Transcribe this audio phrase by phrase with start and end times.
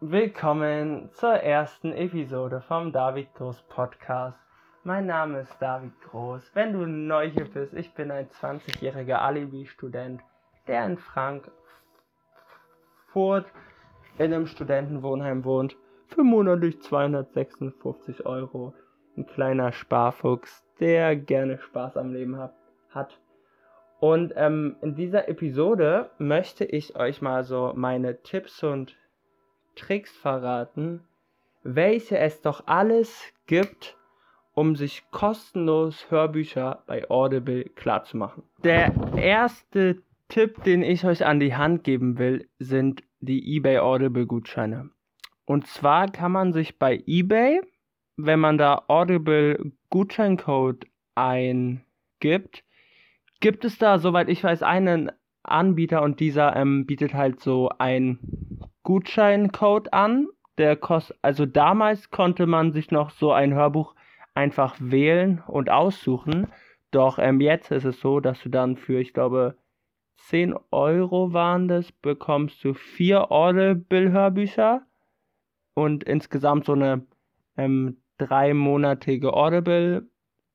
[0.00, 4.38] Willkommen zur ersten Episode vom David Groß Podcast.
[4.84, 6.52] Mein Name ist David Groß.
[6.54, 10.20] Wenn du neu hier bist, ich bin ein 20-jähriger Alibi-Student,
[10.68, 11.52] der in Frankfurt
[14.18, 15.76] in einem Studentenwohnheim wohnt.
[16.06, 18.74] Für monatlich 256 Euro.
[19.16, 22.54] Ein kleiner Sparfuchs, der gerne Spaß am Leben hat.
[22.90, 23.18] hat.
[23.98, 28.96] Und ähm, in dieser Episode möchte ich euch mal so meine Tipps und
[29.78, 31.00] Tricks verraten,
[31.62, 33.96] welche es doch alles gibt,
[34.54, 38.42] um sich kostenlos Hörbücher bei Audible klarzumachen.
[38.64, 44.26] Der erste Tipp, den ich euch an die Hand geben will, sind die eBay Audible
[44.26, 44.90] Gutscheine.
[45.44, 47.62] Und zwar kann man sich bei eBay,
[48.16, 52.64] wenn man da Audible Gutscheincode eingibt,
[53.40, 58.47] gibt es da, soweit ich weiß, einen Anbieter und dieser ähm, bietet halt so einen
[58.88, 60.28] Gutscheincode an.
[60.56, 63.94] Der kostet, also damals konnte man sich noch so ein Hörbuch
[64.32, 66.46] einfach wählen und aussuchen.
[66.90, 69.58] Doch ähm, jetzt ist es so, dass du dann für, ich glaube,
[70.16, 74.86] 10 Euro waren das, bekommst du vier Audible-Hörbücher
[75.74, 77.06] und insgesamt so eine
[77.58, 80.08] ähm, dreimonatige Audible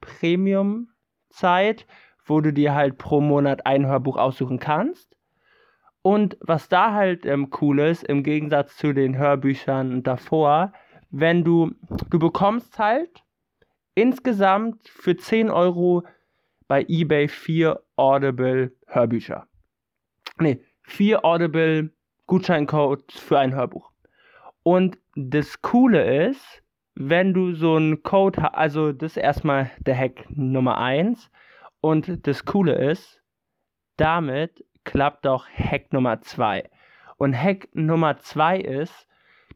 [0.00, 1.86] Premium-Zeit
[2.24, 5.13] wo du dir halt pro Monat ein Hörbuch aussuchen kannst.
[6.06, 10.74] Und was da halt ähm, cool ist, im Gegensatz zu den Hörbüchern davor,
[11.10, 11.70] wenn du,
[12.10, 13.24] du bekommst halt
[13.94, 16.02] insgesamt für 10 Euro
[16.68, 19.46] bei eBay vier Audible Hörbücher.
[20.38, 21.90] Ne, vier Audible
[22.26, 23.90] Gutscheincodes für ein Hörbuch.
[24.62, 26.62] Und das Coole ist,
[26.96, 31.30] wenn du so einen Code hast, also das ist erstmal der Hack Nummer 1.
[31.80, 33.22] Und das Coole ist,
[33.96, 36.68] damit klappt auch Hack Nummer 2.
[37.16, 39.06] Und Hack Nummer 2 ist,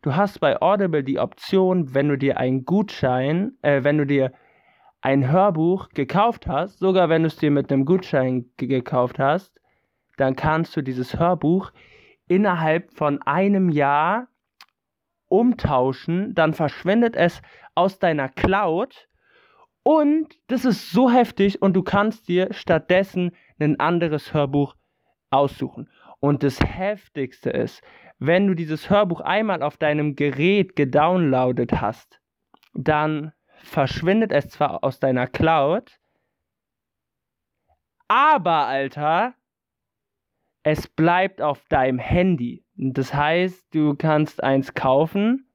[0.03, 4.33] du hast bei Audible die Option, wenn du dir einen Gutschein, äh, wenn du dir
[5.01, 9.61] ein Hörbuch gekauft hast, sogar wenn du es dir mit einem Gutschein gekauft hast,
[10.17, 11.73] dann kannst du dieses Hörbuch
[12.27, 14.29] innerhalb von einem Jahr
[15.29, 17.42] umtauschen, dann verschwindet es
[17.75, 19.08] aus deiner Cloud
[19.83, 24.75] und das ist so heftig und du kannst dir stattdessen ein anderes Hörbuch
[25.30, 25.90] aussuchen.
[26.20, 27.83] Und das Heftigste ist,
[28.18, 32.20] wenn du dieses Hörbuch einmal auf deinem Gerät gedownloadet hast,
[32.74, 35.98] dann verschwindet es zwar aus deiner Cloud,
[38.08, 39.34] aber Alter,
[40.62, 42.64] es bleibt auf deinem Handy.
[42.74, 45.50] Das heißt, du kannst eins kaufen,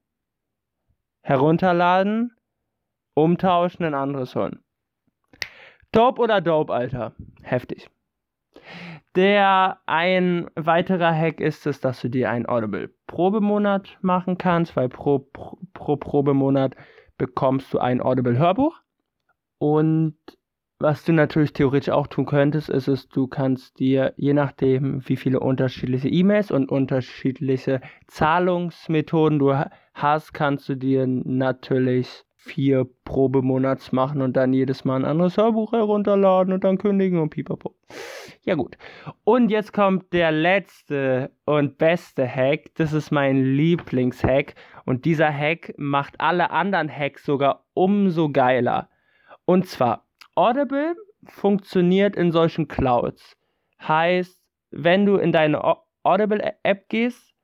[1.22, 2.36] herunterladen
[3.14, 4.64] Umtauschen, ein anderes holen.
[5.92, 7.14] Dope oder Dope, Alter?
[7.42, 7.88] Heftig.
[9.14, 14.88] Der ein weiterer Hack ist es, dass du dir einen Audible Probemonat machen kannst, weil
[14.88, 16.74] pro, pro, pro Probemonat
[17.16, 18.80] bekommst du ein Audible Hörbuch.
[19.58, 20.16] Und
[20.80, 25.16] was du natürlich theoretisch auch tun könntest, ist es, du kannst dir, je nachdem, wie
[25.16, 29.54] viele unterschiedliche E-Mails und unterschiedliche Zahlungsmethoden du
[29.94, 35.72] hast, kannst du dir natürlich vier Probemonats machen und dann jedes Mal ein anderes Hörbuch
[35.72, 37.74] herunterladen und dann kündigen und pipapo.
[38.42, 38.76] Ja gut.
[39.24, 42.74] Und jetzt kommt der letzte und beste Hack.
[42.74, 44.54] Das ist mein Lieblingshack.
[44.84, 48.90] Und dieser Hack macht alle anderen Hacks sogar umso geiler.
[49.46, 50.94] Und zwar, Audible
[51.26, 53.38] funktioniert in solchen Clouds.
[53.80, 54.38] Heißt,
[54.70, 55.62] wenn du in deine
[56.02, 57.34] Audible-App gehst,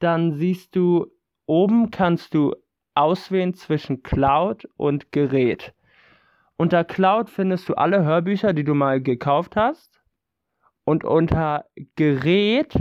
[0.00, 1.06] dann siehst du,
[1.46, 2.56] oben kannst du
[2.94, 5.74] auswählen zwischen Cloud und Gerät.
[6.56, 10.02] Unter Cloud findest du alle Hörbücher, die du mal gekauft hast.
[10.84, 11.64] Und unter
[11.96, 12.76] Gerät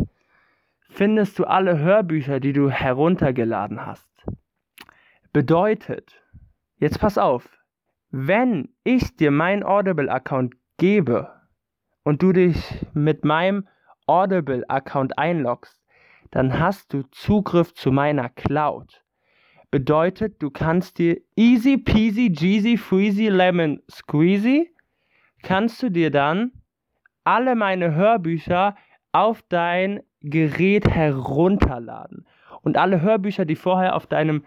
[0.89, 4.09] findest du alle Hörbücher, die du heruntergeladen hast.
[5.31, 6.21] Bedeutet,
[6.77, 7.47] jetzt pass auf,
[8.09, 11.31] wenn ich dir meinen Audible-Account gebe
[12.03, 13.67] und du dich mit meinem
[14.07, 15.79] Audible-Account einloggst,
[16.31, 19.03] dann hast du Zugriff zu meiner Cloud.
[19.71, 24.73] Bedeutet, du kannst dir easy peasy, jeezy, freezy, lemon squeezy,
[25.43, 26.51] kannst du dir dann
[27.23, 28.75] alle meine Hörbücher
[29.11, 32.25] auf dein Gerät herunterladen.
[32.61, 34.43] Und alle Hörbücher, die vorher auf deinem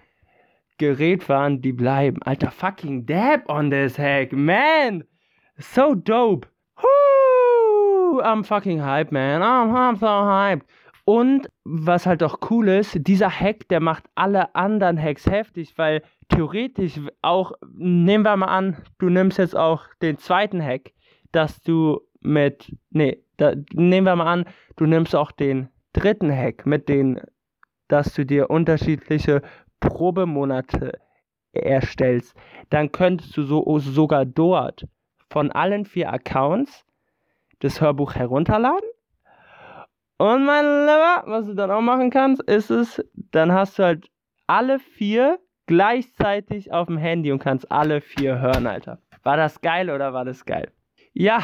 [0.79, 2.21] Gerät waren, die bleiben.
[2.23, 5.05] Alter, fucking dab on this hack, man!
[5.59, 6.49] So dope!
[6.77, 8.21] Woo!
[8.21, 9.43] I'm fucking hyped, man.
[9.43, 10.65] I'm, I'm so hyped.
[11.05, 16.03] Und was halt auch cool ist, dieser Hack, der macht alle anderen Hacks heftig, weil
[16.29, 20.93] theoretisch auch, nehmen wir mal an, du nimmst jetzt auch den zweiten Hack,
[21.33, 24.45] dass du mit, nee, da, nehmen wir mal an,
[24.77, 27.21] du nimmst auch den dritten Hack mit den
[27.93, 29.43] dass du dir unterschiedliche
[29.79, 30.99] Probemonate
[31.53, 32.35] erstellst,
[32.71, 34.87] dann könntest du so, sogar dort
[35.29, 36.87] von allen vier Accounts
[37.59, 38.89] das Hörbuch herunterladen.
[40.23, 44.09] Und mein Lieber, was du dann auch machen kannst, ist es, dann hast du halt
[44.47, 49.01] alle vier gleichzeitig auf dem Handy und kannst alle vier hören, Alter.
[49.25, 50.71] War das geil oder war das geil?
[51.13, 51.41] Ja,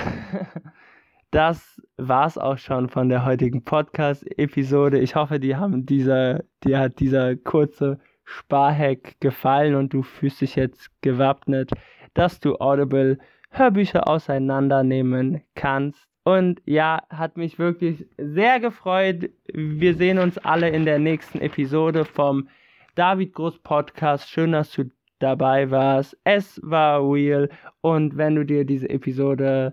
[1.33, 5.01] das war's auch schon von der heutigen Podcast-Episode.
[5.01, 10.55] Ich hoffe, dir haben dieser, dir hat dieser kurze Sparhack gefallen und du fühlst dich
[10.55, 11.73] jetzt gewappnet,
[12.15, 13.19] dass du Audible
[13.51, 16.09] Hörbücher auseinandernehmen kannst.
[16.29, 19.31] Und ja, hat mich wirklich sehr gefreut.
[19.51, 22.51] Wir sehen uns alle in der nächsten Episode vom
[22.97, 24.29] David Groß Podcast.
[24.29, 24.91] Schön, dass du
[25.21, 26.19] dabei warst.
[26.25, 27.49] Es war real.
[27.81, 29.73] Und wenn du dir diese Episode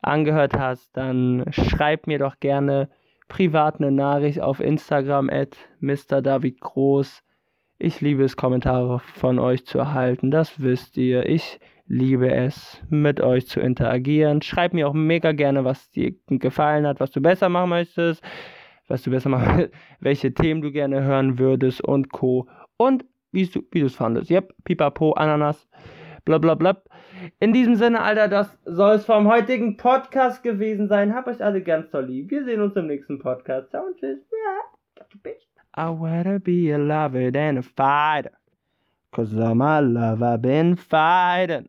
[0.00, 2.88] angehört hast, dann schreib mir doch gerne
[3.28, 6.20] privat eine Nachricht auf Instagram at Mr.
[6.20, 7.22] David Groß.
[7.78, 10.32] Ich liebe es, Kommentare von euch zu erhalten.
[10.32, 11.28] Das wisst ihr.
[11.28, 14.42] Ich liebe es, mit euch zu interagieren.
[14.42, 18.22] Schreib mir auch mega gerne, was dir gefallen hat, was du besser machen möchtest,
[18.88, 19.68] was du besser machen,
[20.00, 22.48] welche Themen du gerne hören würdest und Co.
[22.76, 24.30] Und wie du es fandest.
[24.30, 25.68] Yep, pipapo, Ananas,
[26.24, 26.82] bla bla bla.
[27.40, 31.14] In diesem Sinne, Alter, das soll es vom heutigen Podcast gewesen sein.
[31.14, 32.30] Hab euch alle ganz toll lieb.
[32.30, 33.70] Wir sehen uns im nächsten Podcast.
[33.70, 34.18] Ciao und tschüss.
[35.74, 38.32] I'd rather be a lover than a fighter.
[39.12, 41.68] Cause I'm I've been fighting.